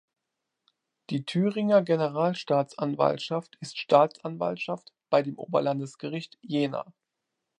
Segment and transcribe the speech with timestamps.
[1.11, 6.91] Die Thüringer Generalstaatsanwaltschaft ist Staatsanwaltschaft bei dem Oberlandesgericht Jena.